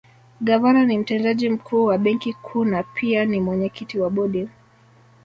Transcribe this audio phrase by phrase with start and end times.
[0.41, 4.49] Gavana ni Mtendaji Mkuu wa Benki Kuu na pia ni mwenyekiti wa Bodi